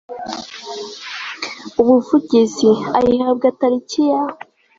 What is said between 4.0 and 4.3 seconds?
ya